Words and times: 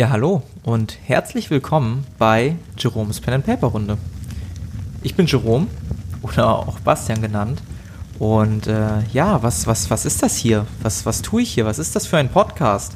Ja, 0.00 0.08
hallo 0.08 0.42
und 0.62 0.96
herzlich 1.04 1.50
willkommen 1.50 2.06
bei 2.16 2.56
Jerome's 2.78 3.20
Pen 3.20 3.34
and 3.34 3.44
Paper 3.44 3.66
Runde. 3.66 3.98
Ich 5.02 5.14
bin 5.14 5.26
Jerome 5.26 5.66
oder 6.22 6.56
auch 6.60 6.80
Bastian 6.80 7.20
genannt. 7.20 7.60
Und 8.18 8.66
äh, 8.66 9.02
ja, 9.12 9.42
was, 9.42 9.66
was, 9.66 9.90
was 9.90 10.06
ist 10.06 10.22
das 10.22 10.36
hier? 10.36 10.64
Was, 10.80 11.04
was 11.04 11.20
tue 11.20 11.42
ich 11.42 11.52
hier? 11.52 11.66
Was 11.66 11.78
ist 11.78 11.94
das 11.94 12.06
für 12.06 12.16
ein 12.16 12.30
Podcast? 12.30 12.94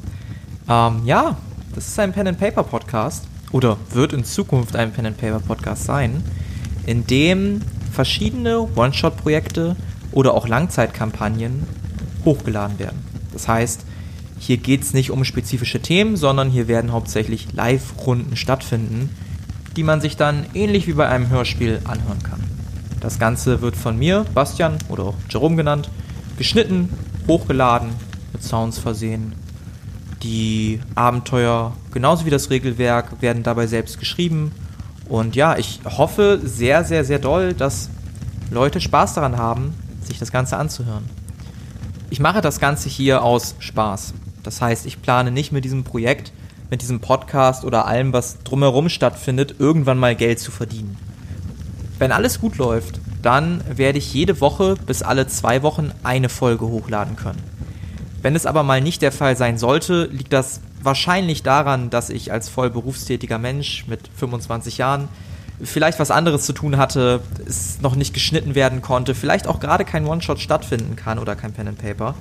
Ähm, 0.67 1.03
ja, 1.04 1.36
das 1.75 1.89
ist 1.89 1.98
ein 1.98 2.14
Pen 2.14 2.27
and 2.27 2.40
Paper 2.40 2.62
Podcast 2.62 3.25
oder 3.52 3.77
wird 3.91 4.14
in 4.14 4.25
Zukunft 4.25 4.75
ein 4.75 4.91
Pen 4.91 5.05
and 5.05 5.18
Paper 5.18 5.41
Podcast 5.41 5.84
sein, 5.84 6.25
in 6.86 7.07
dem 7.07 7.61
verschiedene 7.93 8.66
One-Shot-Projekte 8.77 9.77
oder 10.11 10.32
auch 10.32 10.48
Langzeitkampagnen 10.48 11.66
hochgeladen 12.25 12.79
werden. 12.79 13.05
Das 13.34 13.46
heißt, 13.46 13.84
hier 14.46 14.58
geht 14.58 14.82
es 14.82 14.92
nicht 14.92 15.11
um 15.11 15.24
spezifische 15.24 15.80
Themen, 15.80 16.18
sondern 16.18 16.50
hier 16.50 16.68
werden 16.68 16.93
hauptsächlich 16.93 17.54
Live-Runden 17.54 18.36
stattfinden, 18.36 19.08
die 19.75 19.82
man 19.82 20.02
sich 20.02 20.18
dann 20.18 20.44
ähnlich 20.52 20.86
wie 20.86 20.93
bei 20.93 21.08
einem 21.08 21.30
Hörspiel 21.30 21.80
anhören 21.85 22.22
kann. 22.22 22.44
Das 23.00 23.18
Ganze 23.18 23.62
wird 23.62 23.75
von 23.75 23.99
mir, 23.99 24.26
Bastian 24.35 24.76
oder 24.90 25.04
auch 25.04 25.14
Jerome 25.30 25.57
genannt, 25.57 25.88
geschnitten, 26.36 26.90
hochgeladen, 27.26 27.88
mit 28.35 28.43
Sounds 28.43 28.79
versehen. 28.79 29.32
Die 30.22 30.79
Abenteuer, 30.94 31.72
genauso 31.94 32.27
wie 32.27 32.30
das 32.30 32.50
Regelwerk, 32.50 33.22
werden 33.22 33.44
dabei 33.44 33.66
selbst 33.66 33.98
geschrieben. 33.98 34.52
Und 35.08 35.36
ja, 35.36 35.56
ich 35.56 35.80
hoffe 35.86 36.38
sehr, 36.44 36.84
sehr, 36.84 37.06
sehr 37.06 37.19
doll, 37.19 37.55
dass 37.55 37.88
Leute 38.50 38.78
Spaß 38.78 39.14
daran 39.14 39.38
haben, 39.38 39.72
sich 40.02 40.19
das 40.19 40.30
Ganze 40.30 40.58
anzuhören. 40.58 41.05
Ich 42.11 42.20
mache 42.20 42.42
das 42.42 42.61
Ganze 42.61 42.91
hier 42.91 43.22
aus 43.22 43.55
Spaß. 43.58 44.12
Das 44.44 44.61
heißt, 44.61 44.86
ich 44.86 45.03
plane 45.03 45.33
nicht 45.33 45.50
mit 45.50 45.64
diesem 45.64 45.83
Projekt, 45.83 46.33
mit 46.70 46.83
diesem 46.83 47.00
Podcast 47.00 47.64
oder 47.64 47.86
allem, 47.86 48.12
was 48.12 48.42
drumherum 48.44 48.88
stattfindet, 48.88 49.56
irgendwann 49.58 49.98
mal 49.98 50.14
Geld 50.14 50.38
zu 50.38 50.52
verdienen. 50.52 50.96
Wenn 51.98 52.12
alles 52.12 52.41
gut 52.41 52.56
läuft, 52.58 53.00
dann 53.22 53.62
werde 53.69 53.98
ich 53.98 54.12
jede 54.12 54.41
Woche 54.41 54.77
bis 54.86 55.02
alle 55.02 55.27
zwei 55.27 55.62
Wochen 55.62 55.91
eine 56.02 56.28
Folge 56.28 56.66
hochladen 56.66 57.16
können. 57.16 57.42
Wenn 58.22 58.36
es 58.36 58.46
aber 58.46 58.62
mal 58.62 58.80
nicht 58.80 59.02
der 59.02 59.12
Fall 59.12 59.36
sein 59.36 59.58
sollte, 59.58 60.08
liegt 60.12 60.32
das 60.32 60.60
wahrscheinlich 60.82 61.42
daran, 61.42 61.91
dass 61.91 62.10
ich 62.10 62.32
als 62.32 62.48
voll 62.48 62.70
berufstätiger 62.70 63.38
Mensch 63.38 63.86
mit 63.86 64.00
25 64.16 64.78
Jahren 64.78 65.08
vielleicht 65.62 65.98
was 65.98 66.10
anderes 66.10 66.44
zu 66.44 66.52
tun 66.52 66.76
hatte, 66.76 67.20
es 67.47 67.80
noch 67.80 67.94
nicht 67.94 68.12
geschnitten 68.12 68.54
werden 68.54 68.82
konnte, 68.82 69.14
vielleicht 69.14 69.47
auch 69.47 69.60
gerade 69.60 69.84
kein 69.84 70.06
One-Shot 70.06 70.41
stattfinden 70.41 70.97
kann 70.97 71.19
oder 71.19 71.36
kein 71.36 71.52
Pen 71.52 71.69
and 71.69 71.78
Paper. 71.78 72.14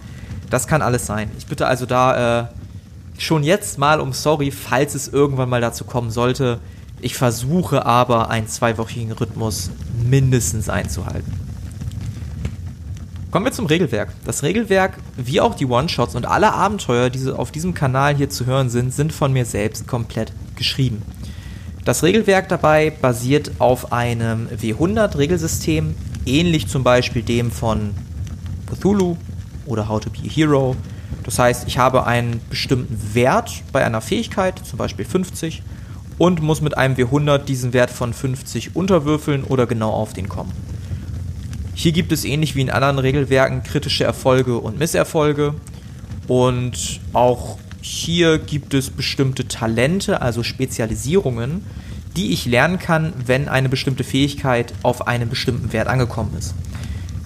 Das 0.54 0.68
kann 0.68 0.84
alles 0.84 1.08
sein. 1.08 1.32
Ich 1.40 1.48
bitte 1.48 1.66
also 1.66 1.88
da 1.88 2.42
äh, 2.42 2.46
schon 3.18 3.42
jetzt 3.42 3.80
mal 3.80 4.00
um 4.00 4.14
Sorry, 4.14 4.52
falls 4.52 4.94
es 4.94 5.08
irgendwann 5.08 5.50
mal 5.50 5.62
dazu 5.62 5.84
kommen 5.84 6.12
sollte. 6.12 6.60
Ich 7.02 7.18
versuche 7.18 7.88
aber 7.88 8.30
einen 8.30 8.48
zweiwöchigen 8.48 9.14
Rhythmus 9.14 9.72
mindestens 10.08 10.70
einzuhalten. 10.70 11.34
Kommen 13.32 13.48
wir 13.48 13.52
zum 13.52 13.66
Regelwerk. 13.66 14.14
Das 14.26 14.44
Regelwerk, 14.44 15.00
wie 15.18 15.42
auch 15.42 15.56
die 15.56 15.66
One-Shots 15.66 16.14
und 16.14 16.28
alle 16.28 16.54
Abenteuer, 16.54 17.10
die 17.10 17.32
auf 17.32 17.50
diesem 17.50 17.74
Kanal 17.74 18.16
hier 18.16 18.30
zu 18.30 18.46
hören 18.46 18.70
sind, 18.70 18.94
sind 18.94 19.12
von 19.12 19.34
mir 19.34 19.46
selbst 19.46 19.88
komplett 19.88 20.34
geschrieben. 20.56 21.02
Das 21.84 22.04
Regelwerk 22.04 22.48
dabei 22.48 22.92
basiert 22.92 23.54
auf 23.58 23.92
einem 23.92 24.50
W100-Regelsystem, 24.50 25.96
ähnlich 26.28 26.68
zum 26.68 26.84
Beispiel 26.84 27.24
dem 27.24 27.52
von 27.52 27.96
Cthulhu 28.68 29.18
oder 29.66 29.88
How 29.88 30.00
to 30.00 30.10
be 30.10 30.20
a 30.20 30.30
Hero. 30.30 30.76
Das 31.24 31.40
heißt, 31.40 31.68
ich 31.68 31.78
habe 31.78 32.06
einen 32.06 32.42
bestimmten 32.50 33.00
Wert 33.14 33.64
bei 33.72 33.86
einer 33.86 34.02
Fähigkeit, 34.02 34.60
zum 34.60 34.78
Beispiel 34.78 35.06
50, 35.06 35.64
und 36.18 36.42
muss 36.42 36.62
mit 36.62 36.78
einem 36.78 36.96
W100 36.96 37.40
diesen 37.40 37.74
Wert 37.74 37.90
von 37.90 38.14
50 38.14 38.76
unterwürfeln 38.76 39.44
oder 39.44 39.66
genau 39.66 39.92
auf 39.92 40.14
den 40.14 40.30
kommen. 40.30 40.52
Hier 41.76 41.92
gibt 41.92 42.12
es 42.12 42.24
ähnlich 42.24 42.56
wie 42.56 42.62
in 42.62 42.70
anderen 42.70 43.00
Regelwerken 43.00 43.64
kritische 43.64 44.04
Erfolge 44.04 44.58
und 44.58 44.78
Misserfolge. 44.78 45.56
Und 46.28 47.02
auch 47.14 47.58
hier 47.82 48.38
gibt 48.38 48.74
es 48.74 48.90
bestimmte 48.90 49.48
Talente, 49.48 50.22
also 50.22 50.44
Spezialisierungen, 50.44 51.66
die 52.16 52.32
ich 52.32 52.46
lernen 52.46 52.80
kann, 52.80 53.14
wenn 53.26 53.48
eine 53.50 53.70
bestimmte 53.70 54.04
Fähigkeit 54.04 54.74
auf 54.84 55.08
einen 55.08 55.30
bestimmten 55.30 55.74
Wert 55.74 55.88
angekommen 55.88 56.36
ist. 56.38 56.54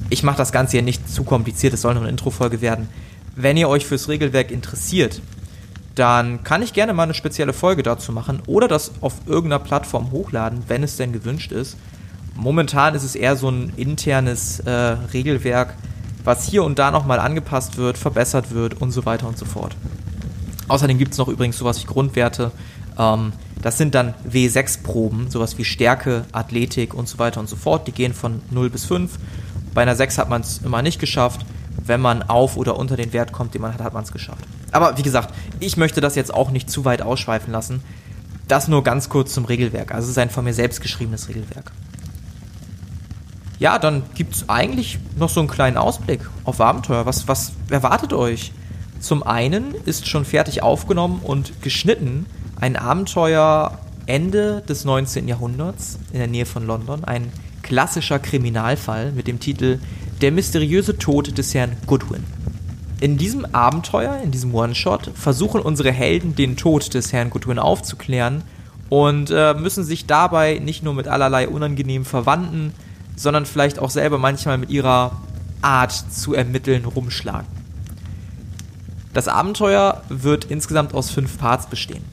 Ich 0.09 0.23
mache 0.23 0.37
das 0.37 0.51
Ganze 0.51 0.73
hier 0.73 0.83
nicht 0.83 1.09
zu 1.09 1.23
kompliziert, 1.23 1.73
es 1.73 1.81
soll 1.81 1.93
nur 1.93 2.03
eine 2.03 2.11
Introfolge 2.11 2.61
werden. 2.61 2.87
Wenn 3.35 3.57
ihr 3.57 3.69
euch 3.69 3.85
fürs 3.85 4.07
Regelwerk 4.07 4.51
interessiert, 4.51 5.21
dann 5.95 6.43
kann 6.43 6.61
ich 6.61 6.73
gerne 6.73 6.93
mal 6.93 7.03
eine 7.03 7.13
spezielle 7.13 7.53
Folge 7.53 7.83
dazu 7.83 8.11
machen 8.11 8.41
oder 8.45 8.67
das 8.67 8.91
auf 9.01 9.13
irgendeiner 9.25 9.63
Plattform 9.63 10.11
hochladen, 10.11 10.63
wenn 10.67 10.83
es 10.83 10.95
denn 10.95 11.11
gewünscht 11.11 11.51
ist. 11.51 11.77
Momentan 12.35 12.93
ist 12.93 13.03
es 13.03 13.15
eher 13.15 13.35
so 13.35 13.49
ein 13.49 13.73
internes 13.77 14.59
äh, 14.59 14.71
Regelwerk, 14.71 15.73
was 16.23 16.47
hier 16.47 16.63
und 16.63 16.77
da 16.77 16.91
nochmal 16.91 17.19
angepasst 17.19 17.77
wird, 17.77 17.97
verbessert 17.97 18.51
wird 18.51 18.79
und 18.79 18.91
so 18.91 19.05
weiter 19.05 19.27
und 19.27 19.37
so 19.37 19.45
fort. 19.45 19.75
Außerdem 20.67 20.97
gibt 20.97 21.13
es 21.13 21.17
noch 21.17 21.29
übrigens 21.29 21.57
sowas 21.57 21.81
wie 21.81 21.87
Grundwerte. 21.87 22.51
Ähm, 22.97 23.33
das 23.61 23.77
sind 23.77 23.95
dann 23.95 24.13
W6-Proben, 24.29 25.31
sowas 25.31 25.57
wie 25.57 25.65
Stärke, 25.65 26.25
Athletik 26.31 26.93
und 26.93 27.07
so 27.07 27.17
weiter 27.17 27.39
und 27.39 27.49
so 27.49 27.55
fort. 27.55 27.87
Die 27.87 27.91
gehen 27.91 28.13
von 28.13 28.41
0 28.51 28.69
bis 28.69 28.85
5. 28.85 29.17
Bei 29.77 29.83
einer 29.83 29.95
6 29.95 30.17
hat 30.17 30.27
man 30.27 30.41
es 30.41 30.57
immer 30.63 30.81
nicht 30.81 30.97
geschafft. 30.97 31.45
Wenn 31.85 32.01
man 32.01 32.23
auf 32.23 32.57
oder 32.57 32.77
unter 32.79 32.97
den 32.97 33.13
Wert 33.13 33.31
kommt, 33.31 33.53
den 33.53 33.61
man 33.61 33.75
hat, 33.75 33.81
hat 33.83 33.93
man 33.93 34.03
es 34.03 34.11
geschafft. 34.11 34.43
Aber 34.71 34.97
wie 34.97 35.03
gesagt, 35.03 35.31
ich 35.59 35.77
möchte 35.77 36.01
das 36.01 36.15
jetzt 36.15 36.33
auch 36.33 36.49
nicht 36.49 36.67
zu 36.67 36.83
weit 36.83 37.03
ausschweifen 37.03 37.53
lassen. 37.53 37.83
Das 38.47 38.67
nur 38.67 38.83
ganz 38.83 39.07
kurz 39.07 39.35
zum 39.35 39.45
Regelwerk. 39.45 39.93
Also 39.93 40.05
es 40.05 40.13
ist 40.13 40.17
ein 40.17 40.31
von 40.31 40.45
mir 40.45 40.55
selbst 40.55 40.81
geschriebenes 40.81 41.29
Regelwerk. 41.29 41.71
Ja, 43.59 43.77
dann 43.77 44.01
gibt 44.15 44.33
es 44.33 44.49
eigentlich 44.49 44.97
noch 45.15 45.29
so 45.29 45.41
einen 45.41 45.47
kleinen 45.47 45.77
Ausblick 45.77 46.21
auf 46.43 46.59
Abenteuer. 46.59 47.05
Was, 47.05 47.27
was 47.27 47.51
erwartet 47.69 48.13
euch? 48.13 48.53
Zum 48.99 49.21
einen 49.21 49.75
ist 49.85 50.07
schon 50.07 50.25
fertig 50.25 50.63
aufgenommen 50.63 51.21
und 51.23 51.61
geschnitten 51.61 52.25
ein 52.59 52.77
Abenteuer 52.77 53.77
Ende 54.07 54.63
des 54.67 54.85
19. 54.85 55.27
Jahrhunderts 55.27 55.99
in 56.13 56.17
der 56.17 56.27
Nähe 56.27 56.47
von 56.47 56.65
London. 56.65 57.03
Ein 57.03 57.31
klassischer 57.67 58.17
Kriminalfall 58.17 59.11
mit 59.11 59.27
dem 59.27 59.41
Titel 59.41 59.79
Der 60.21 60.31
mysteriöse 60.31 60.97
Tod 60.97 61.37
des 61.37 61.53
Herrn 61.53 61.75
Goodwin. 61.85 62.23
In 63.01 63.17
diesem 63.17 63.43
Abenteuer, 63.53 64.21
in 64.23 64.31
diesem 64.31 64.55
One-Shot, 64.55 65.11
versuchen 65.13 65.59
unsere 65.59 65.91
Helden 65.91 66.33
den 66.33 66.55
Tod 66.55 66.93
des 66.93 67.11
Herrn 67.11 67.29
Goodwin 67.29 67.59
aufzuklären 67.59 68.43
und 68.87 69.31
äh, 69.31 69.53
müssen 69.53 69.83
sich 69.83 70.05
dabei 70.05 70.59
nicht 70.59 70.81
nur 70.81 70.93
mit 70.93 71.09
allerlei 71.09 71.49
unangenehmen 71.49 72.05
Verwandten, 72.05 72.71
sondern 73.17 73.45
vielleicht 73.45 73.79
auch 73.79 73.89
selber 73.89 74.17
manchmal 74.17 74.57
mit 74.57 74.69
ihrer 74.69 75.21
Art 75.61 75.91
zu 75.91 76.33
ermitteln 76.33 76.85
rumschlagen. 76.85 77.47
Das 79.13 79.27
Abenteuer 79.27 80.03
wird 80.07 80.45
insgesamt 80.45 80.93
aus 80.93 81.11
fünf 81.11 81.37
Parts 81.37 81.67
bestehen. 81.67 82.05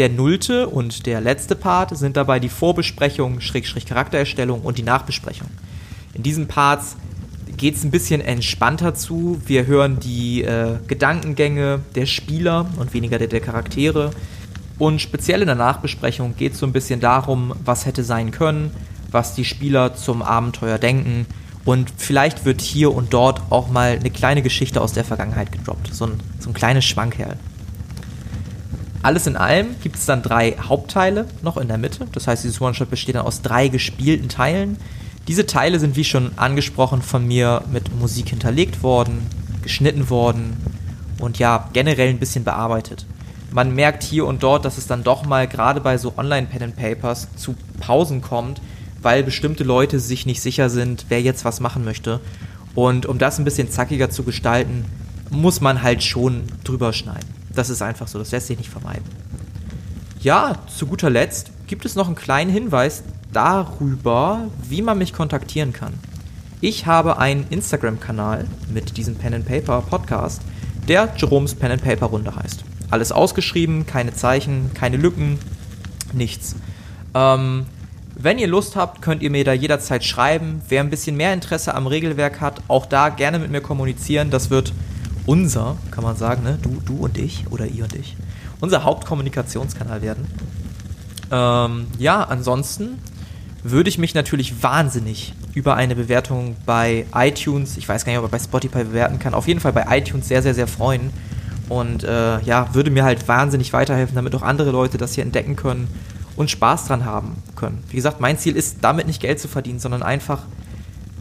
Der 0.00 0.08
nullte 0.08 0.66
und 0.66 1.04
der 1.04 1.20
letzte 1.20 1.54
Part 1.54 1.94
sind 1.94 2.16
dabei 2.16 2.40
die 2.40 2.48
Vorbesprechung, 2.48 3.42
Schrägstrich 3.42 3.84
Charaktererstellung 3.84 4.62
und 4.62 4.78
die 4.78 4.82
Nachbesprechung. 4.82 5.48
In 6.14 6.22
diesen 6.22 6.48
Parts 6.48 6.96
geht 7.58 7.76
es 7.76 7.84
ein 7.84 7.90
bisschen 7.90 8.22
entspannter 8.22 8.94
zu. 8.94 9.42
Wir 9.44 9.66
hören 9.66 10.00
die 10.00 10.42
äh, 10.42 10.78
Gedankengänge 10.86 11.80
der 11.96 12.06
Spieler 12.06 12.70
und 12.78 12.94
weniger 12.94 13.18
der, 13.18 13.28
der 13.28 13.42
Charaktere. 13.42 14.12
Und 14.78 15.02
speziell 15.02 15.42
in 15.42 15.48
der 15.48 15.54
Nachbesprechung 15.54 16.34
geht 16.34 16.54
es 16.54 16.60
so 16.60 16.66
ein 16.66 16.72
bisschen 16.72 17.00
darum, 17.00 17.52
was 17.62 17.84
hätte 17.84 18.02
sein 18.02 18.30
können, 18.30 18.70
was 19.10 19.34
die 19.34 19.44
Spieler 19.44 19.94
zum 19.96 20.22
Abenteuer 20.22 20.78
denken. 20.78 21.26
Und 21.66 21.92
vielleicht 21.98 22.46
wird 22.46 22.62
hier 22.62 22.94
und 22.94 23.12
dort 23.12 23.42
auch 23.50 23.68
mal 23.68 23.98
eine 24.00 24.10
kleine 24.10 24.40
Geschichte 24.40 24.80
aus 24.80 24.94
der 24.94 25.04
Vergangenheit 25.04 25.52
gedroppt. 25.52 25.92
So 25.92 26.06
ein, 26.06 26.12
so 26.38 26.48
ein 26.48 26.54
kleines 26.54 26.86
Schwankerl. 26.86 27.36
Alles 29.02 29.26
in 29.26 29.36
allem 29.36 29.76
gibt 29.82 29.96
es 29.96 30.06
dann 30.06 30.22
drei 30.22 30.56
Hauptteile 30.60 31.26
noch 31.42 31.56
in 31.56 31.68
der 31.68 31.78
Mitte. 31.78 32.06
Das 32.12 32.26
heißt, 32.26 32.44
dieses 32.44 32.60
One-Shot 32.60 32.90
besteht 32.90 33.14
dann 33.14 33.24
aus 33.24 33.40
drei 33.40 33.68
gespielten 33.68 34.28
Teilen 34.28 34.76
diese 35.30 35.46
Teile 35.46 35.78
sind, 35.78 35.96
wie 35.96 36.04
schon 36.04 36.32
angesprochen, 36.36 37.02
von 37.02 37.26
mir 37.26 37.62
mit 37.70 37.94
Musik 37.94 38.30
hinterlegt 38.30 38.82
worden, 38.82 39.26
geschnitten 39.62 40.10
worden 40.10 40.56
und 41.20 41.38
ja, 41.38 41.68
generell 41.72 42.08
ein 42.08 42.18
bisschen 42.18 42.42
bearbeitet. 42.42 43.06
Man 43.52 43.74
merkt 43.74 44.02
hier 44.02 44.26
und 44.26 44.42
dort, 44.42 44.64
dass 44.64 44.78
es 44.78 44.88
dann 44.88 45.04
doch 45.04 45.24
mal 45.24 45.46
gerade 45.46 45.80
bei 45.80 45.98
so 45.98 46.14
Online-Pen-and-Papers 46.16 47.28
zu 47.36 47.54
Pausen 47.80 48.22
kommt, 48.22 48.60
weil 49.02 49.22
bestimmte 49.22 49.62
Leute 49.62 50.00
sich 50.00 50.26
nicht 50.26 50.40
sicher 50.40 50.70
sind, 50.70 51.06
wer 51.10 51.20
jetzt 51.20 51.44
was 51.44 51.60
machen 51.60 51.84
möchte. 51.84 52.20
Und 52.74 53.06
um 53.06 53.18
das 53.18 53.38
ein 53.38 53.44
bisschen 53.44 53.70
zackiger 53.70 54.10
zu 54.10 54.24
gestalten, 54.24 54.84
muss 55.30 55.60
man 55.60 55.82
halt 55.82 56.02
schon 56.02 56.42
drüber 56.64 56.92
schneiden. 56.92 57.39
Das 57.60 57.68
ist 57.68 57.82
einfach 57.82 58.08
so, 58.08 58.18
das 58.18 58.30
lässt 58.30 58.46
sich 58.46 58.56
nicht 58.56 58.70
vermeiden. 58.70 59.04
Ja, 60.18 60.56
zu 60.74 60.86
guter 60.86 61.10
Letzt 61.10 61.50
gibt 61.66 61.84
es 61.84 61.94
noch 61.94 62.06
einen 62.06 62.16
kleinen 62.16 62.50
Hinweis, 62.50 63.02
darüber, 63.34 64.46
wie 64.66 64.80
man 64.80 64.96
mich 64.96 65.12
kontaktieren 65.12 65.74
kann. 65.74 65.92
Ich 66.62 66.86
habe 66.86 67.18
einen 67.18 67.46
Instagram-Kanal 67.50 68.46
mit 68.72 68.96
diesem 68.96 69.16
Pen 69.16 69.34
and 69.34 69.46
Paper 69.46 69.82
Podcast, 69.82 70.40
der 70.88 71.12
Jerome's 71.18 71.54
Pen 71.54 71.72
and 71.72 71.84
Paper 71.84 72.06
Runde 72.06 72.34
heißt. 72.34 72.64
Alles 72.88 73.12
ausgeschrieben, 73.12 73.84
keine 73.84 74.14
Zeichen, 74.14 74.70
keine 74.72 74.96
Lücken, 74.96 75.38
nichts. 76.14 76.56
Ähm, 77.12 77.66
wenn 78.14 78.38
ihr 78.38 78.48
Lust 78.48 78.74
habt, 78.74 79.02
könnt 79.02 79.20
ihr 79.20 79.30
mir 79.30 79.44
da 79.44 79.52
jederzeit 79.52 80.02
schreiben. 80.02 80.62
Wer 80.70 80.80
ein 80.80 80.88
bisschen 80.88 81.14
mehr 81.14 81.34
Interesse 81.34 81.74
am 81.74 81.86
Regelwerk 81.86 82.40
hat, 82.40 82.62
auch 82.68 82.86
da 82.86 83.10
gerne 83.10 83.38
mit 83.38 83.50
mir 83.50 83.60
kommunizieren. 83.60 84.30
Das 84.30 84.48
wird 84.48 84.72
unser, 85.26 85.76
kann 85.90 86.04
man 86.04 86.16
sagen, 86.16 86.42
ne? 86.42 86.58
du, 86.60 86.80
du 86.84 87.04
und 87.04 87.18
ich 87.18 87.44
oder 87.50 87.66
ihr 87.66 87.84
und 87.84 87.94
ich, 87.94 88.16
unser 88.60 88.84
Hauptkommunikationskanal 88.84 90.02
werden. 90.02 90.26
Ähm, 91.30 91.86
ja, 91.98 92.22
ansonsten 92.22 92.98
würde 93.62 93.88
ich 93.88 93.98
mich 93.98 94.14
natürlich 94.14 94.62
wahnsinnig 94.62 95.34
über 95.54 95.76
eine 95.76 95.94
Bewertung 95.94 96.56
bei 96.64 97.06
iTunes, 97.14 97.76
ich 97.76 97.88
weiß 97.88 98.04
gar 98.04 98.12
nicht, 98.12 98.18
ob 98.18 98.26
er 98.26 98.30
bei 98.30 98.38
Spotify 98.38 98.84
bewerten 98.84 99.18
kann, 99.18 99.34
auf 99.34 99.48
jeden 99.48 99.60
Fall 99.60 99.72
bei 99.72 99.86
iTunes 99.98 100.28
sehr, 100.28 100.42
sehr, 100.42 100.54
sehr 100.54 100.66
freuen. 100.66 101.10
Und 101.68 102.02
äh, 102.02 102.40
ja, 102.40 102.74
würde 102.74 102.90
mir 102.90 103.04
halt 103.04 103.28
wahnsinnig 103.28 103.72
weiterhelfen, 103.72 104.16
damit 104.16 104.34
auch 104.34 104.42
andere 104.42 104.72
Leute 104.72 104.98
das 104.98 105.14
hier 105.14 105.22
entdecken 105.22 105.54
können 105.54 105.86
und 106.34 106.50
Spaß 106.50 106.86
dran 106.86 107.04
haben 107.04 107.36
können. 107.54 107.84
Wie 107.90 107.96
gesagt, 107.96 108.20
mein 108.20 108.38
Ziel 108.38 108.56
ist 108.56 108.78
damit 108.80 109.06
nicht 109.06 109.20
Geld 109.20 109.38
zu 109.38 109.46
verdienen, 109.46 109.78
sondern 109.78 110.02
einfach, 110.02 110.42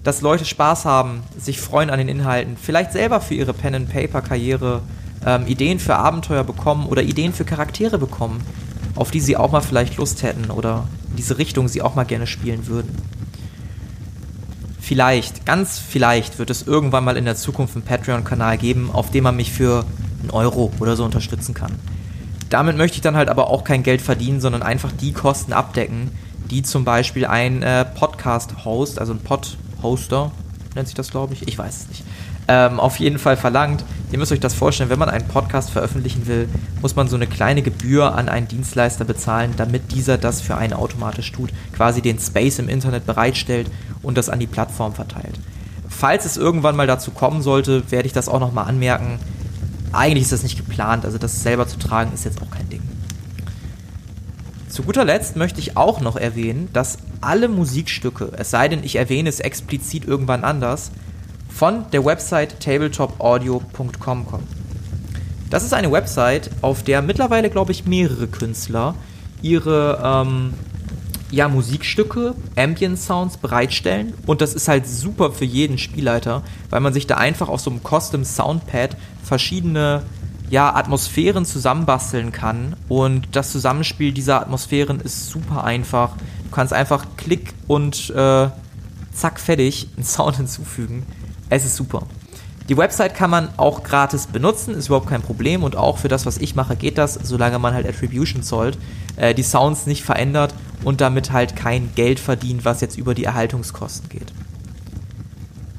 dass 0.10 0.22
Leute 0.22 0.44
Spaß 0.44 0.86
haben, 0.86 1.22
sich 1.38 1.62
freuen 1.62 1.92
an 1.92 2.00
den 2.00 2.10
Inhalten, 2.10 2.58
vielleicht 2.58 2.94
selber 2.94 3.22
für 3.22 3.36
ihre 3.36 3.54
Pen-and-Paper-Karriere 3.54 4.82
ähm, 5.24 5.46
Ideen 5.46 5.78
für 5.78 5.98
Abenteuer 5.98 6.44
bekommen 6.44 6.88
oder 6.88 7.04
Ideen 7.04 7.32
für 7.32 7.46
Charaktere 7.46 8.00
bekommen, 8.00 8.42
auf 8.96 9.12
die 9.12 9.20
sie 9.20 9.38
auch 9.38 9.52
mal 9.52 9.62
vielleicht 9.62 9.98
Lust 9.98 10.24
hätten 10.24 10.50
oder 10.50 10.88
in 11.12 11.18
diese 11.18 11.38
Richtung 11.38 11.68
sie 11.68 11.84
auch 11.84 11.94
mal 11.94 12.06
gerne 12.06 12.26
spielen 12.26 12.66
würden. 12.66 12.90
Vielleicht, 14.82 15.46
ganz 15.46 15.78
vielleicht 15.78 16.40
wird 16.40 16.50
es 16.50 16.64
irgendwann 16.64 17.04
mal 17.04 17.16
in 17.16 17.26
der 17.26 17.36
Zukunft 17.36 17.76
einen 17.76 17.86
Patreon-Kanal 17.86 18.58
geben, 18.58 18.90
auf 18.92 19.12
dem 19.12 19.26
man 19.26 19.36
mich 19.36 19.52
für 19.52 19.86
einen 20.22 20.32
Euro 20.32 20.72
oder 20.80 20.96
so 20.96 21.06
unterstützen 21.06 21.54
kann. 21.54 21.76
Damit 22.50 22.78
möchte 22.78 22.96
ich 22.96 23.02
dann 23.02 23.16
halt 23.16 23.30
aber 23.30 23.52
auch 23.52 23.64
kein 23.64 23.84
Geld 23.84 24.02
verdienen, 24.02 24.42
sondern 24.42 24.64
einfach 24.64 24.92
die 24.92 25.14
Kosten 25.14 25.54
abdecken, 25.54 26.10
die 26.50 26.64
zum 26.64 26.84
Beispiel 26.84 27.28
ein 27.28 27.62
äh, 27.62 27.86
Podcast-Host, 27.86 28.98
also 28.98 29.14
ein 29.14 29.20
Pod-Hoster, 29.82 30.32
nennt 30.76 30.88
sich 30.88 30.96
das, 30.96 31.10
glaube 31.10 31.34
ich, 31.34 31.48
ich 31.48 31.58
weiß 31.58 31.82
es 31.82 31.88
nicht, 31.88 32.04
ähm, 32.48 32.80
auf 32.80 33.00
jeden 33.00 33.20
Fall 33.20 33.38
verlangt. 33.38 33.84
Ihr 34.12 34.18
müsst 34.18 34.32
euch 34.32 34.40
das 34.40 34.54
vorstellen, 34.54 34.90
wenn 34.90 35.00
man 35.00 35.10
einen 35.10 35.28
Podcast 35.28 35.70
veröffentlichen 35.70 36.28
will, 36.28 36.50
muss 36.82 36.96
man 36.96 37.08
so 37.08 37.16
eine 37.16 37.28
kleine 37.28 37.62
Gebühr 37.62 38.16
an 38.16 38.30
einen 38.30 38.48
Dienstleister 38.48 39.06
bezahlen, 39.06 39.54
damit 39.58 39.92
dieser 39.92 40.18
das 40.18 40.42
für 40.42 40.58
einen 40.58 40.74
automatisch 40.74 41.32
tut, 41.32 41.52
quasi 41.76 42.02
den 42.02 42.20
Space 42.20 42.60
im 42.60 42.70
Internet 42.70 43.06
bereitstellt 43.06 43.70
und 44.02 44.18
das 44.18 44.30
an 44.30 44.40
die 44.40 44.48
Plattform 44.48 44.94
verteilt. 44.94 45.40
Falls 45.88 46.26
es 46.26 46.38
irgendwann 46.38 46.76
mal 46.76 46.88
dazu 46.88 47.12
kommen 47.12 47.42
sollte, 47.42 47.92
werde 47.92 48.08
ich 48.08 48.14
das 48.14 48.30
auch 48.30 48.40
nochmal 48.40 48.68
anmerken. 48.68 49.20
Eigentlich 49.92 50.24
ist 50.24 50.32
das 50.32 50.44
nicht 50.44 50.58
geplant, 50.58 51.04
also 51.04 51.18
das 51.18 51.42
selber 51.42 51.68
zu 51.68 51.78
tragen 51.78 52.14
ist 52.14 52.26
jetzt 52.26 52.42
auch 52.42 52.50
kein 52.52 52.70
Ding. 52.70 52.82
Zu 54.80 54.86
guter 54.86 55.04
Letzt 55.04 55.36
möchte 55.36 55.60
ich 55.60 55.76
auch 55.76 56.00
noch 56.00 56.16
erwähnen, 56.16 56.70
dass 56.72 57.00
alle 57.20 57.50
Musikstücke, 57.50 58.32
es 58.38 58.50
sei 58.50 58.70
denn, 58.70 58.82
ich 58.82 58.96
erwähne 58.96 59.28
es 59.28 59.42
explizit 59.42 60.06
irgendwann 60.06 60.46
anders, 60.46 60.92
von 61.50 61.84
der 61.92 62.06
Website 62.06 62.62
tabletopaudio.com 62.62 64.26
kommen. 64.26 64.48
Das 65.50 65.66
ist 65.66 65.74
eine 65.74 65.92
Website, 65.92 66.50
auf 66.62 66.82
der 66.82 67.02
mittlerweile, 67.02 67.50
glaube 67.50 67.74
ich, 67.74 67.88
mehrere 67.88 68.28
Künstler 68.28 68.96
ihre 69.42 70.02
ähm, 70.02 70.54
ja, 71.30 71.50
Musikstücke, 71.50 72.34
Ambient 72.56 72.98
Sounds 72.98 73.36
bereitstellen. 73.36 74.14
Und 74.28 74.40
das 74.40 74.54
ist 74.54 74.70
halt 74.70 74.88
super 74.88 75.34
für 75.34 75.44
jeden 75.44 75.78
Spielleiter, 75.78 76.42
weil 76.70 76.80
man 76.80 76.94
sich 76.94 77.06
da 77.06 77.16
einfach 77.16 77.50
auf 77.50 77.60
so 77.60 77.70
einem 77.70 77.82
Custom 77.84 78.24
Soundpad 78.24 78.96
verschiedene 79.26 80.04
ja, 80.50 80.74
Atmosphären 80.76 81.46
zusammenbasteln 81.46 82.32
kann. 82.32 82.76
Und 82.88 83.36
das 83.36 83.52
Zusammenspiel 83.52 84.12
dieser 84.12 84.42
Atmosphären 84.42 85.00
ist 85.00 85.30
super 85.30 85.64
einfach. 85.64 86.16
Du 86.44 86.52
kannst 86.52 86.74
einfach 86.74 87.06
Klick 87.18 87.54
und 87.68 88.10
äh, 88.12 88.50
zack, 89.14 89.40
fertig 89.40 89.90
einen 89.96 90.06
Sound 90.06 90.38
hinzufügen. 90.38 91.06
Es 91.50 91.66
ist 91.66 91.76
super. 91.76 92.04
Die 92.70 92.78
Website 92.78 93.16
kann 93.16 93.32
man 93.32 93.50
auch 93.58 93.84
gratis 93.84 94.28
benutzen, 94.28 94.76
ist 94.76 94.88
überhaupt 94.88 95.10
kein 95.10 95.24
Problem 95.24 95.64
und 95.64 95.76
auch 95.76 95.98
für 95.98 96.08
das, 96.08 96.28
was 96.28 96.38
ich 96.38 96.54
mache, 96.54 96.76
geht 96.76 97.00
das, 97.00 97.16
solange 97.16 97.58
man 97.58 97.74
halt 97.74 97.88
Attribution 97.88 98.44
zollt, 98.44 98.78
äh, 99.16 99.34
die 99.34 99.42
Sounds 99.42 99.88
nicht 99.88 100.04
verändert 100.04 100.54
und 100.84 101.02
damit 101.02 101.32
halt 101.32 101.56
kein 101.56 101.90
Geld 101.96 102.20
verdient, 102.20 102.66
was 102.66 102.82
jetzt 102.82 102.96
über 102.96 103.16
die 103.16 103.24
Erhaltungskosten 103.24 104.10
geht. 104.10 104.32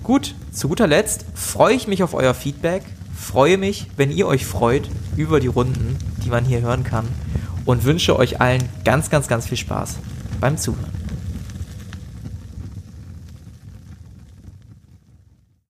Gut, 0.02 0.34
zu 0.52 0.68
guter 0.68 0.88
Letzt 0.88 1.24
freue 1.34 1.76
ich 1.76 1.86
mich 1.86 2.02
auf 2.02 2.12
euer 2.12 2.34
Feedback, 2.34 2.82
freue 3.20 3.58
mich, 3.58 3.86
wenn 3.96 4.10
ihr 4.10 4.26
euch 4.26 4.44
freut 4.44 4.88
über 5.16 5.40
die 5.40 5.46
Runden, 5.46 5.98
die 6.24 6.30
man 6.30 6.44
hier 6.44 6.62
hören 6.62 6.84
kann 6.84 7.06
und 7.64 7.84
wünsche 7.84 8.18
euch 8.18 8.40
allen 8.40 8.62
ganz, 8.84 9.10
ganz, 9.10 9.28
ganz 9.28 9.46
viel 9.46 9.58
Spaß 9.58 9.98
beim 10.40 10.56
Zuhören. 10.56 10.99